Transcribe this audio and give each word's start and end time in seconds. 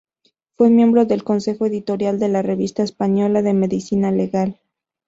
Fue 0.57 0.71
miembro 0.71 1.05
del 1.05 1.23
Consejo 1.23 1.67
Editorial 1.67 2.17
de 2.17 2.27
la 2.27 2.41
Revista 2.41 2.81
Española 2.81 3.43
de 3.43 3.53
Medicina 3.53 4.09
Legal. 4.11 4.59